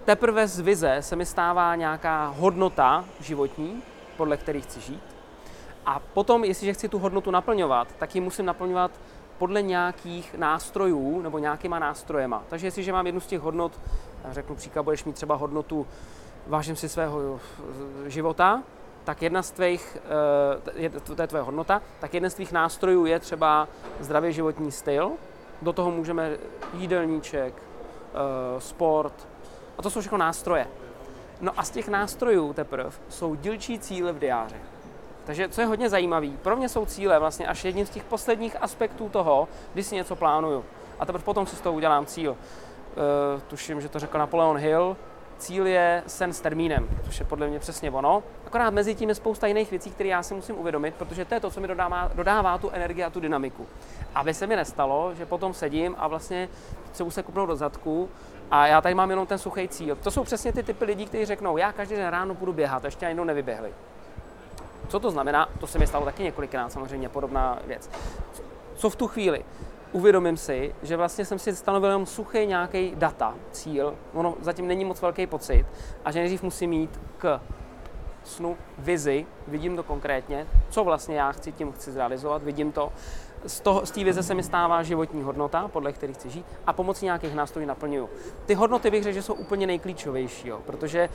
Teprve 0.09 0.47
z 0.47 0.59
vize 0.59 0.97
se 0.99 1.15
mi 1.15 1.25
stává 1.25 1.75
nějaká 1.75 2.27
hodnota 2.27 3.05
životní, 3.19 3.83
podle 4.17 4.37
které 4.37 4.61
chci 4.61 4.81
žít. 4.81 5.03
A 5.85 5.99
potom, 5.99 6.43
jestliže 6.43 6.73
chci 6.73 6.89
tu 6.89 6.99
hodnotu 6.99 7.31
naplňovat, 7.31 7.87
tak 7.99 8.15
ji 8.15 8.21
musím 8.21 8.45
naplňovat 8.45 8.91
podle 9.37 9.61
nějakých 9.61 10.35
nástrojů 10.37 11.21
nebo 11.21 11.39
nějakýma 11.39 11.79
nástrojema. 11.79 12.43
Takže 12.49 12.67
jestliže 12.67 12.93
mám 12.93 13.05
jednu 13.05 13.21
z 13.21 13.27
těch 13.27 13.41
hodnot, 13.41 13.79
řeknu 14.31 14.55
příklad, 14.55 14.83
budeš 14.83 15.03
mít 15.03 15.15
třeba 15.15 15.35
hodnotu 15.35 15.87
vážím 16.47 16.75
si 16.75 16.89
svého 16.89 17.39
života, 18.05 18.63
tak 19.03 19.21
jedna 19.21 19.43
z 19.43 19.51
tvých, 19.51 19.97
eh, 20.85 20.99
to 20.99 21.21
je 21.21 21.27
tvoje 21.27 21.43
hodnota, 21.43 21.81
tak 21.99 22.13
jeden 22.13 22.29
z 22.29 22.33
tvých 22.33 22.51
nástrojů 22.51 23.05
je 23.05 23.19
třeba 23.19 23.67
zdravý 23.99 24.33
životní 24.33 24.71
styl. 24.71 25.11
Do 25.61 25.73
toho 25.73 25.91
můžeme 25.91 26.37
jídelníček, 26.73 27.53
eh, 27.53 28.61
sport, 28.61 29.28
a 29.79 29.81
to 29.81 29.89
jsou 29.89 29.99
všechno 29.99 30.17
nástroje. 30.17 30.67
No 31.41 31.51
a 31.57 31.63
z 31.63 31.69
těch 31.69 31.87
nástrojů 31.87 32.53
teprve 32.53 32.89
jsou 33.09 33.35
dílčí 33.35 33.79
cíle 33.79 34.13
v 34.13 34.19
diáři. 34.19 34.55
Takže 35.25 35.49
co 35.49 35.61
je 35.61 35.67
hodně 35.67 35.89
zajímavé, 35.89 36.27
pro 36.41 36.55
mě 36.55 36.69
jsou 36.69 36.85
cíle 36.85 37.19
vlastně 37.19 37.47
až 37.47 37.65
jedním 37.65 37.85
z 37.85 37.89
těch 37.89 38.03
posledních 38.03 38.55
aspektů 38.61 39.09
toho, 39.09 39.47
když 39.73 39.85
si 39.85 39.95
něco 39.95 40.15
plánuju. 40.15 40.65
A 40.99 41.05
teprve 41.05 41.23
potom 41.23 41.45
si 41.45 41.55
z 41.55 41.61
toho 41.61 41.75
udělám 41.75 42.05
cíl. 42.05 42.31
Uh, 42.31 43.41
tuším, 43.47 43.81
že 43.81 43.89
to 43.89 43.99
řekl 43.99 44.17
Napoleon 44.17 44.57
Hill, 44.57 44.97
cíl 45.37 45.67
je 45.67 46.03
sen 46.07 46.33
s 46.33 46.41
termínem, 46.41 46.89
což 47.05 47.19
je 47.19 47.25
podle 47.25 47.47
mě 47.47 47.59
přesně 47.59 47.91
ono. 47.91 48.23
Akorát 48.45 48.69
mezi 48.69 48.95
tím 48.95 49.09
je 49.09 49.15
spousta 49.15 49.47
jiných 49.47 49.69
věcí, 49.69 49.91
které 49.91 50.09
já 50.09 50.23
si 50.23 50.33
musím 50.33 50.59
uvědomit, 50.59 50.95
protože 50.95 51.25
to 51.25 51.33
je 51.33 51.39
to, 51.39 51.51
co 51.51 51.61
mi 51.61 51.67
dodává, 51.67 52.11
dodává 52.13 52.57
tu 52.57 52.69
energii 52.69 53.03
a 53.03 53.09
tu 53.09 53.19
dynamiku. 53.19 53.67
Aby 54.15 54.33
se 54.33 54.47
mi 54.47 54.55
nestalo, 54.55 55.15
že 55.15 55.25
potom 55.25 55.53
sedím 55.53 55.95
a 55.97 56.07
vlastně 56.07 56.49
se 56.93 57.11
se 57.11 57.23
kupnout 57.23 57.49
do 57.49 57.55
zadku 57.55 58.09
a 58.51 58.67
já 58.67 58.81
tady 58.81 58.95
mám 58.95 59.09
jenom 59.09 59.27
ten 59.27 59.37
suchý 59.37 59.67
cíl. 59.67 59.95
To 59.95 60.11
jsou 60.11 60.23
přesně 60.23 60.53
ty 60.53 60.63
typy 60.63 60.85
lidí, 60.85 61.05
kteří 61.05 61.25
řeknou, 61.25 61.57
já 61.57 61.71
každý 61.71 61.95
den 61.95 62.07
ráno 62.07 62.33
budu 62.33 62.53
běhat, 62.53 62.83
ještě 62.83 63.05
ani 63.05 63.25
nevyběhli. 63.25 63.73
Co 64.87 64.99
to 64.99 65.11
znamená? 65.11 65.49
To 65.59 65.67
se 65.67 65.79
mi 65.79 65.87
stalo 65.87 66.05
taky 66.05 66.23
několikrát, 66.23 66.71
samozřejmě 66.71 67.09
podobná 67.09 67.59
věc. 67.65 67.89
Co 68.75 68.89
v 68.89 68.95
tu 68.95 69.07
chvíli? 69.07 69.45
Uvědomím 69.91 70.37
si, 70.37 70.75
že 70.83 70.97
vlastně 70.97 71.25
jsem 71.25 71.39
si 71.39 71.55
stanovil 71.55 71.89
jenom 71.89 72.05
suchý 72.05 72.45
nějaký 72.45 72.93
data, 72.95 73.35
cíl, 73.51 73.95
ono 74.13 74.35
zatím 74.41 74.67
není 74.67 74.85
moc 74.85 75.01
velký 75.01 75.27
pocit 75.27 75.65
a 76.05 76.11
že 76.11 76.19
nejdřív 76.19 76.43
musím 76.43 76.69
mít 76.69 76.99
k 77.17 77.39
snu 78.23 78.57
vizi, 78.77 79.25
vidím 79.47 79.75
to 79.75 79.83
konkrétně, 79.83 80.47
co 80.69 80.83
vlastně 80.83 81.15
já 81.15 81.31
chci 81.31 81.51
tím 81.51 81.71
chci 81.71 81.91
zrealizovat, 81.91 82.43
vidím 82.43 82.71
to, 82.71 82.91
z, 83.45 83.59
toho, 83.59 83.85
z 83.85 83.91
té 83.91 84.03
vize 84.03 84.23
se 84.23 84.33
mi 84.33 84.43
stává 84.43 84.83
životní 84.83 85.23
hodnota, 85.23 85.67
podle 85.67 85.93
které 85.93 86.13
chci 86.13 86.29
žít, 86.29 86.45
a 86.67 86.73
pomocí 86.73 87.05
nějakých 87.05 87.35
nástrojů 87.35 87.67
naplňuju. 87.67 88.09
Ty 88.45 88.53
hodnoty 88.53 88.91
bych 88.91 89.03
řekl, 89.03 89.13
že 89.13 89.21
jsou 89.21 89.33
úplně 89.33 89.67
nejklíčovější, 89.67 90.47
jo, 90.47 90.59
protože 90.65 91.09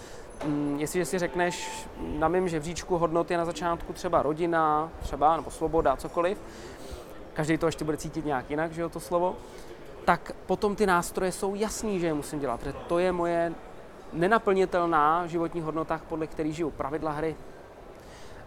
hm, 0.45 0.77
jestliže 0.79 1.05
si 1.05 1.19
řekneš 1.19 1.87
na 2.01 2.29
mém 2.29 2.49
žebříčku 2.49 2.99
hodnoty 2.99 3.37
na 3.37 3.45
začátku 3.45 3.93
třeba 3.93 4.23
rodina, 4.23 4.91
třeba 5.01 5.37
nebo 5.37 5.51
svoboda, 5.51 5.97
cokoliv, 5.97 6.39
každý 7.33 7.59
to 7.59 7.67
ještě 7.67 7.85
bude 7.85 7.97
cítit 7.97 8.25
nějak 8.25 8.51
jinak, 8.51 8.73
že 8.73 8.83
jo, 8.83 8.89
to 8.89 9.01
slovo, 9.01 9.37
tak 10.05 10.33
potom 10.47 10.77
ty 10.77 10.87
nástroje 10.87 11.33
jsou 11.33 11.55
jasný, 11.55 12.01
že 12.01 12.07
je 12.07 12.15
musím 12.15 12.41
dělat, 12.41 12.61
protože 12.61 12.77
to 12.89 12.99
je 12.99 13.13
moje 13.13 13.53
nenaplnitelná 14.13 15.27
životní 15.27 15.61
hodnota, 15.61 16.01
podle 16.09 16.27
který 16.27 16.53
žiju, 16.53 16.71
pravidla 16.71 17.11
hry. 17.11 17.37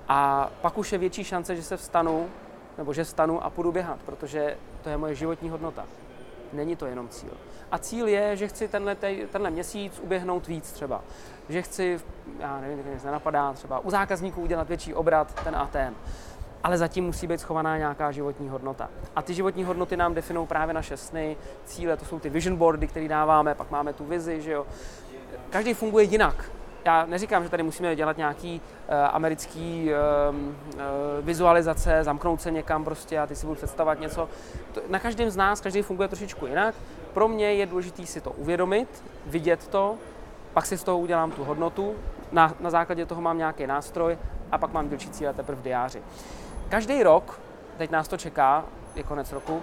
A 0.07 0.50
pak 0.62 0.77
už 0.77 0.91
je 0.91 0.98
větší 0.98 1.24
šance, 1.24 1.55
že 1.55 1.63
se 1.63 1.77
vstanu 1.77 2.29
nebo 2.77 2.93
že 2.93 3.05
stanu 3.05 3.43
a 3.43 3.50
půjdu 3.50 3.72
běhat, 3.72 4.00
protože 4.05 4.57
to 4.84 4.89
je 4.89 4.98
moje 4.98 5.15
životní 5.15 5.50
hodnota. 5.50 5.86
Není 6.53 6.75
to 6.75 6.86
jenom 6.86 7.10
cíl. 7.10 7.31
A 7.72 7.77
cíl 7.77 8.07
je, 8.07 8.38
že 8.38 8.48
chci 8.48 8.67
tenhle, 8.67 8.96
tenhle 9.31 9.50
měsíc 9.50 10.00
uběhnout 10.00 10.48
víc 10.48 10.72
třeba. 10.72 11.01
Že 11.50 11.62
chci, 11.62 12.00
já 12.39 12.62
nevím, 12.62 13.00
se 13.00 13.05
nenapadá, 13.05 13.53
třeba 13.53 13.79
u 13.79 13.89
zákazníků 13.89 14.41
udělat 14.41 14.67
větší 14.67 14.93
obrat, 14.93 15.43
ten 15.43 15.55
a 15.55 15.67
ten. 15.67 15.93
Ale 16.63 16.77
zatím 16.77 17.05
musí 17.05 17.27
být 17.27 17.39
schovaná 17.39 17.77
nějaká 17.77 18.12
životní 18.12 18.50
hodnota. 18.50 18.89
A 19.15 19.22
ty 19.22 19.34
životní 19.34 19.63
hodnoty 19.63 19.98
nám 19.98 20.13
definují 20.13 20.48
právě 20.48 20.74
naše 20.74 20.98
sny, 20.98 21.38
cíle, 21.65 21.98
to 21.98 22.05
jsou 22.05 22.19
ty 22.19 22.29
vision 22.29 22.57
boardy, 22.57 22.88
které 22.88 23.07
dáváme, 23.07 23.55
pak 23.55 23.72
máme 23.72 23.93
tu 23.93 24.05
vizi, 24.05 24.41
že 24.41 24.51
jo. 24.51 24.65
Každý 25.50 25.74
funguje 25.74 26.05
jinak 26.05 26.51
já 26.86 27.05
neříkám, 27.05 27.43
že 27.43 27.50
tady 27.50 27.63
musíme 27.63 27.96
dělat 27.96 28.17
nějaký 28.17 28.62
uh, 28.62 28.96
americký 29.12 29.89
uh, 29.89 30.36
uh, 30.36 30.81
vizualizace, 31.22 32.03
zamknout 32.03 32.41
se 32.41 32.51
někam 32.51 32.84
prostě 32.84 33.19
a 33.19 33.27
ty 33.27 33.36
si 33.36 33.46
budu 33.46 33.55
představovat 33.55 34.00
něco. 34.00 34.29
To, 34.74 34.81
na 34.89 35.00
každém 35.00 35.29
z 35.29 35.36
nás, 35.36 35.62
každý 35.62 35.81
funguje 35.81 36.07
trošičku 36.07 36.48
jinak. 36.48 36.75
Pro 37.13 37.27
mě 37.27 37.53
je 37.53 37.65
důležité 37.65 38.05
si 38.05 38.22
to 38.22 38.31
uvědomit, 38.31 39.03
vidět 39.25 39.67
to, 39.67 39.96
pak 40.53 40.65
si 40.65 40.77
z 40.77 40.84
toho 40.84 41.00
udělám 41.00 41.31
tu 41.31 41.43
hodnotu, 41.43 41.96
na, 42.31 42.53
na 42.60 42.69
základě 42.69 43.05
toho 43.05 43.22
mám 43.22 43.38
nějaký 43.38 43.67
nástroj 43.67 44.17
a 44.51 44.57
pak 44.57 44.74
mám 44.74 44.89
dílčí 44.89 45.10
cíle 45.10 45.34
teprve 45.34 45.62
v 45.62 45.63
diáři. 45.63 46.01
Každý 46.69 47.03
rok, 47.03 47.39
teď 47.77 47.91
nás 47.91 48.07
to 48.07 48.17
čeká, 48.17 48.65
je 48.96 49.03
konec 49.03 49.31
roku, 49.34 49.55
uh, 49.55 49.62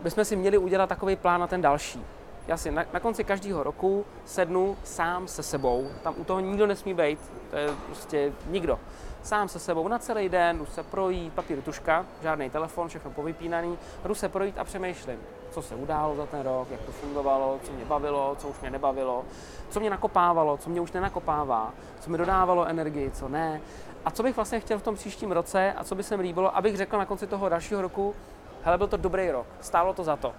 bychom 0.00 0.24
si 0.24 0.36
měli 0.36 0.58
udělat 0.58 0.88
takový 0.88 1.16
plán 1.16 1.40
na 1.40 1.46
ten 1.46 1.62
další. 1.62 2.04
Já 2.48 2.56
si 2.56 2.70
na, 2.70 2.84
na 2.92 3.00
konci 3.00 3.24
každého 3.24 3.62
roku 3.62 4.04
sednu 4.24 4.76
sám 4.84 5.28
se 5.28 5.42
sebou, 5.42 5.88
tam 6.02 6.14
u 6.18 6.24
toho 6.24 6.40
nikdo 6.40 6.66
nesmí 6.66 6.94
být, 6.94 7.18
to 7.50 7.56
je 7.56 7.68
prostě 7.86 8.32
nikdo. 8.46 8.78
Sám 9.22 9.48
se 9.48 9.58
sebou 9.58 9.88
na 9.88 9.98
celý 9.98 10.28
den, 10.28 10.58
jdu 10.58 10.66
se 10.66 10.82
projít, 10.82 11.32
papír, 11.32 11.62
tuška, 11.62 12.06
žádný 12.22 12.50
telefon, 12.50 12.88
všechno 12.88 13.10
povypínaný, 13.10 13.78
jdu 14.04 14.14
se 14.14 14.28
projít 14.28 14.58
a 14.58 14.64
přemýšlím, 14.64 15.18
co 15.50 15.62
se 15.62 15.74
událo 15.74 16.16
za 16.16 16.26
ten 16.26 16.40
rok, 16.40 16.70
jak 16.70 16.80
to 16.80 16.92
fungovalo, 16.92 17.58
co 17.62 17.72
mě 17.72 17.84
bavilo, 17.84 18.36
co 18.38 18.48
už 18.48 18.60
mě 18.60 18.70
nebavilo, 18.70 19.24
co 19.70 19.80
mě 19.80 19.90
nakopávalo, 19.90 20.56
co 20.56 20.70
mě 20.70 20.80
už 20.80 20.92
nenakopává, 20.92 21.72
co 22.00 22.10
mi 22.10 22.18
dodávalo 22.18 22.66
energii, 22.66 23.10
co 23.10 23.28
ne. 23.28 23.60
A 24.04 24.10
co 24.10 24.22
bych 24.22 24.36
vlastně 24.36 24.60
chtěl 24.60 24.78
v 24.78 24.82
tom 24.82 24.94
příštím 24.94 25.32
roce 25.32 25.72
a 25.72 25.84
co 25.84 25.94
by 25.94 26.02
se 26.02 26.16
mi 26.16 26.22
líbilo, 26.22 26.56
abych 26.56 26.76
řekl 26.76 26.98
na 26.98 27.06
konci 27.06 27.26
toho 27.26 27.48
dalšího 27.48 27.82
roku, 27.82 28.14
hele, 28.62 28.78
byl 28.78 28.86
to 28.86 28.96
dobrý 28.96 29.30
rok, 29.30 29.46
stálo 29.60 29.94
to 29.94 30.04
za 30.04 30.16
to 30.16 30.32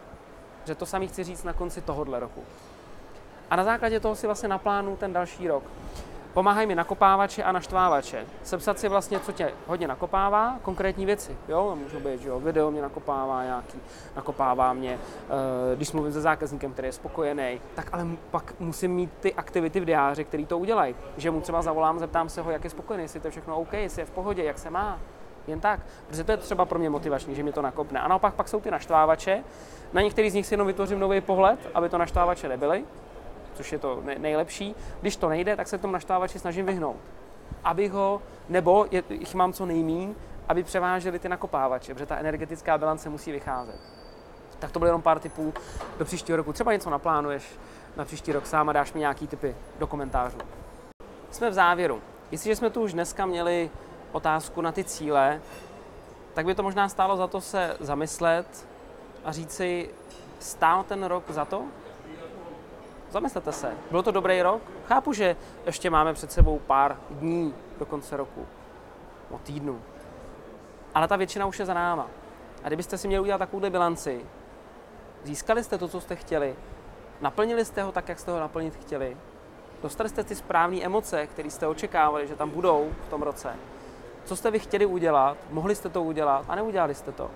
že 0.70 0.76
to 0.76 0.86
samý 0.86 1.08
chci 1.08 1.24
říct 1.24 1.44
na 1.44 1.54
konci 1.54 1.82
tohohle 1.82 2.20
roku. 2.20 2.44
A 3.50 3.56
na 3.56 3.64
základě 3.64 4.00
toho 4.00 4.16
si 4.16 4.28
vlastně 4.28 4.50
naplánu 4.50 4.96
ten 4.96 5.14
další 5.14 5.48
rok. 5.48 5.64
Pomáhají 6.34 6.68
mi 6.68 6.76
nakopávače 6.76 7.44
a 7.44 7.52
naštvávače. 7.52 8.26
Sepsat 8.44 8.80
si 8.80 8.88
vlastně, 8.88 9.20
co 9.20 9.32
tě 9.32 9.54
hodně 9.68 9.88
nakopává, 9.88 10.60
konkrétní 10.62 11.06
věci. 11.06 11.38
Jo, 11.48 11.78
můžu 11.84 12.00
být, 12.00 12.22
že 12.22 12.30
jo, 12.30 12.40
video 12.40 12.72
mě 12.72 12.82
nakopává 12.82 13.44
nějaký, 13.44 13.80
nakopává 14.16 14.74
mě, 14.74 14.94
uh, 14.96 15.76
když 15.76 15.92
mluvím 15.92 16.14
se 16.14 16.22
zákazníkem, 16.22 16.74
který 16.74 16.88
je 16.88 16.92
spokojený, 16.92 17.62
tak 17.76 17.90
ale 17.92 18.08
pak 18.32 18.54
musím 18.60 18.92
mít 18.92 19.12
ty 19.20 19.34
aktivity 19.34 19.80
v 19.80 19.86
diáři, 19.86 20.26
který 20.26 20.46
to 20.46 20.58
udělají. 20.58 20.96
Že 21.18 21.32
mu 21.32 21.42
třeba 21.42 21.62
zavolám, 21.62 22.00
zeptám 22.00 22.30
se 22.30 22.42
ho, 22.42 22.52
jak 22.52 22.64
je 22.64 22.70
spokojený, 22.70 23.04
jestli 23.04 23.20
to 23.20 23.28
je 23.28 23.32
všechno 23.32 23.60
OK, 23.60 23.74
jestli 23.74 24.02
je 24.02 24.06
v 24.06 24.12
pohodě, 24.12 24.44
jak 24.44 24.60
se 24.60 24.70
má, 24.70 25.00
jen 25.50 25.60
tak. 25.60 25.80
Protože 26.08 26.24
to 26.24 26.32
je 26.32 26.38
třeba 26.38 26.66
pro 26.66 26.80
mě 26.80 26.90
motivační, 26.90 27.36
že 27.36 27.44
mě 27.44 27.52
to 27.52 27.62
nakopne. 27.62 28.00
A 28.00 28.08
naopak 28.08 28.34
pak 28.34 28.48
jsou 28.48 28.62
ty 28.62 28.72
naštvávače. 28.72 29.44
Na 29.94 30.02
některý 30.02 30.30
z 30.30 30.34
nich 30.34 30.46
si 30.46 30.54
jenom 30.54 30.68
vytvořím 30.68 31.00
nový 31.00 31.22
pohled, 31.22 31.60
aby 31.74 31.90
to 31.90 31.98
naštvávače 31.98 32.50
nebyly, 32.50 32.84
což 33.54 33.72
je 33.72 33.80
to 33.80 34.02
nejlepší. 34.18 34.76
Když 35.02 35.16
to 35.16 35.30
nejde, 35.30 35.56
tak 35.56 35.68
se 35.68 35.78
tomu 35.78 35.94
naštvávači 35.94 36.40
snažím 36.40 36.66
vyhnout. 36.66 36.98
Abych 37.64 37.92
ho, 37.92 38.22
nebo 38.50 38.86
jich 39.10 39.36
mám 39.36 39.54
co 39.54 39.66
nejmín, 39.66 40.16
aby 40.48 40.64
převážely 40.64 41.20
ty 41.20 41.30
nakopávače, 41.30 41.94
protože 41.94 42.06
ta 42.06 42.18
energetická 42.18 42.78
bilance 42.78 43.10
musí 43.10 43.32
vycházet. 43.32 43.80
Tak 44.60 44.72
to 44.72 44.80
bylo 44.80 44.88
jenom 44.88 45.02
pár 45.02 45.20
typů 45.20 45.54
do 45.98 46.06
příštího 46.06 46.36
roku. 46.38 46.54
Třeba 46.54 46.74
něco 46.74 46.90
naplánuješ 46.90 47.44
na 47.96 48.06
příští 48.06 48.32
rok 48.32 48.46
sám 48.46 48.70
a 48.70 48.74
dáš 48.74 48.94
mi 48.94 49.00
nějaký 49.00 49.28
typy 49.28 49.56
do 49.80 49.88
komentářů. 49.88 50.38
Jsme 51.32 51.50
v 51.50 51.54
závěru. 51.54 52.02
Jestliže 52.32 52.56
jsme 52.56 52.70
tu 52.70 52.82
už 52.82 52.94
dneska 52.94 53.26
měli 53.26 53.70
otázku 54.12 54.62
na 54.62 54.72
ty 54.72 54.84
cíle, 54.84 55.42
tak 56.34 56.46
by 56.46 56.56
to 56.56 56.64
možná 56.64 56.90
stálo 56.90 57.18
za 57.18 57.28
to 57.28 57.42
se 57.42 57.78
zamyslet 57.80 58.68
a 59.24 59.32
říct 59.32 59.52
si, 59.52 59.90
stál 60.40 60.84
ten 60.84 61.04
rok 61.04 61.24
za 61.30 61.46
to? 61.46 61.64
Zamyslete 63.10 63.52
se, 63.52 63.74
byl 63.92 64.04
to 64.04 64.12
dobrý 64.12 64.42
rok? 64.42 64.62
Chápu, 64.88 65.14
že 65.14 65.36
ještě 65.66 65.90
máme 65.90 66.14
před 66.14 66.32
sebou 66.32 66.60
pár 66.60 66.98
dní 67.10 67.54
do 67.80 67.86
konce 67.86 68.18
roku, 68.18 68.48
o 69.32 69.38
týdnu. 69.38 69.82
Ale 70.96 71.08
ta 71.08 71.16
většina 71.16 71.46
už 71.46 71.60
je 71.60 71.66
za 71.66 71.74
náma. 71.74 72.08
A 72.64 72.68
kdybyste 72.68 72.98
si 72.98 73.08
měli 73.08 73.22
udělat 73.22 73.38
takovou 73.38 73.70
bilanci, 73.70 74.26
získali 75.24 75.64
jste 75.64 75.78
to, 75.78 75.88
co 75.88 76.02
jste 76.02 76.16
chtěli, 76.16 76.56
naplnili 77.22 77.66
jste 77.66 77.84
ho 77.84 77.92
tak, 77.92 78.10
jak 78.10 78.20
jste 78.20 78.32
ho 78.32 78.40
naplnit 78.40 78.76
chtěli, 78.76 79.18
dostali 79.82 80.10
jste 80.10 80.24
ty 80.24 80.36
správné 80.36 80.82
emoce, 80.82 81.28
které 81.28 81.50
jste 81.50 81.68
očekávali, 81.68 82.28
že 82.28 82.36
tam 82.36 82.50
budou 82.50 82.92
v 83.08 83.10
tom 83.10 83.22
roce, 83.22 83.56
co 84.26 84.36
jste 84.36 84.52
vy 84.52 84.60
chtěli 84.60 84.86
udělat, 84.86 85.38
mohli 85.52 85.76
jste 85.76 85.90
to 85.90 86.04
udělat 86.04 86.46
a 86.48 86.56
neudělali 86.56 86.96
jste 86.96 87.12
to. 87.12 87.32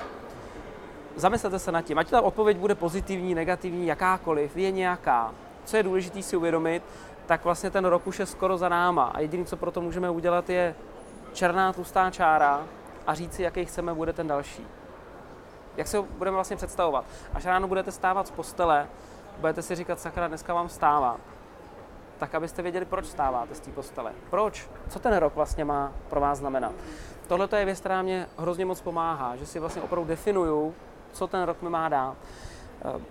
Zamyslete 1.15 1.59
se 1.59 1.71
nad 1.71 1.81
tím, 1.81 1.97
ať 1.97 2.09
ta 2.09 2.21
odpověď 2.21 2.57
bude 2.57 2.75
pozitivní, 2.75 3.35
negativní, 3.35 3.87
jakákoliv, 3.87 4.57
je 4.57 4.71
nějaká. 4.71 5.31
Co 5.65 5.77
je 5.77 5.83
důležité 5.83 6.21
si 6.21 6.37
uvědomit, 6.37 6.83
tak 7.25 7.43
vlastně 7.43 7.71
ten 7.71 7.85
rok 7.85 8.07
už 8.07 8.19
je 8.19 8.25
skoro 8.25 8.57
za 8.57 8.69
náma 8.69 9.03
a 9.03 9.19
jediné, 9.19 9.45
co 9.45 9.57
pro 9.57 9.71
to 9.71 9.81
můžeme 9.81 10.09
udělat, 10.09 10.49
je 10.49 10.75
černá 11.33 11.73
tlustá 11.73 12.11
čára 12.11 12.63
a 13.07 13.13
říct 13.13 13.33
si, 13.33 13.43
jaký 13.43 13.65
chceme 13.65 13.93
bude 13.93 14.13
ten 14.13 14.27
další. 14.27 14.67
jak 15.77 15.87
se 15.87 15.97
ho 15.97 16.03
budeme 16.03 16.35
vlastně 16.35 16.55
představovat. 16.55 17.05
Až 17.33 17.45
ráno 17.45 17.67
budete 17.67 17.91
stávat 17.91 18.27
z 18.27 18.31
postele, 18.31 18.87
budete 19.37 19.61
si 19.61 19.75
říkat, 19.75 19.99
sakra, 19.99 20.27
dneska 20.27 20.53
vám 20.53 20.67
vstávat, 20.67 21.19
tak 22.23 22.35
abyste 22.35 22.61
věděli, 22.61 22.85
proč 22.85 23.05
stáváte 23.05 23.55
z 23.55 23.59
té 23.59 23.71
postele. 23.71 24.11
Proč? 24.29 24.69
Co 24.89 24.99
ten 24.99 25.15
rok 25.17 25.35
vlastně 25.35 25.65
má 25.65 25.91
pro 26.09 26.19
vás 26.19 26.37
znamenat? 26.37 26.71
Tohle 27.27 27.47
je 27.55 27.65
věc, 27.65 27.79
která 27.79 28.01
mě 28.01 28.27
hrozně 28.37 28.65
moc 28.65 28.81
pomáhá, 28.81 29.35
že 29.35 29.45
si 29.45 29.59
vlastně 29.59 29.81
opravdu 29.81 30.07
definuju, 30.07 30.73
co 31.13 31.27
ten 31.27 31.43
rok 31.43 31.61
mi 31.61 31.69
má 31.69 31.89
dát. 31.89 32.15
Eh, 32.85 33.01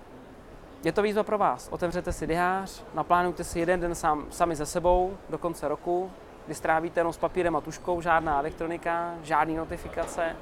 je 0.84 0.92
to 0.92 1.02
výzva 1.02 1.22
pro 1.22 1.38
vás. 1.38 1.68
Otevřete 1.68 2.12
si 2.12 2.26
diář, 2.26 2.82
naplánujte 2.94 3.44
si 3.44 3.60
jeden 3.60 3.80
den 3.80 3.94
sám, 3.94 4.26
sami 4.30 4.56
ze 4.56 4.66
sebou 4.66 5.16
do 5.28 5.38
konce 5.38 5.68
roku, 5.68 6.10
kdy 6.46 6.54
strávíte 6.54 7.00
jenom 7.00 7.12
s 7.12 7.18
papírem 7.18 7.56
a 7.56 7.60
tuškou, 7.60 8.00
žádná 8.00 8.38
elektronika, 8.38 9.14
žádné 9.22 9.54
notifikace 9.54 10.36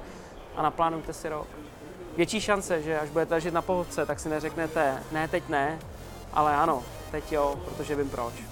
a 0.55 0.61
naplánujte 0.61 1.13
si 1.13 1.29
rok. 1.29 1.47
Větší 2.17 2.41
šance, 2.41 2.81
že 2.81 2.99
až 2.99 3.09
budete 3.09 3.33
ležet 3.33 3.53
na 3.53 3.61
pohodce, 3.61 4.05
tak 4.05 4.19
si 4.19 4.29
neřeknete, 4.29 5.03
ne, 5.11 5.27
teď 5.27 5.49
ne, 5.49 5.79
ale 6.33 6.55
ano, 6.55 6.83
teď 7.11 7.31
jo, 7.31 7.59
protože 7.65 7.95
vím 7.95 8.09
proč. 8.09 8.50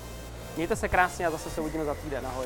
Mějte 0.60 0.76
se 0.76 0.90
krásně 0.90 1.28
a 1.28 1.32
zase 1.32 1.50
se 1.50 1.62
uvidíme 1.62 1.86
za 1.86 1.94
týden. 1.94 2.28
Ahoj. 2.28 2.46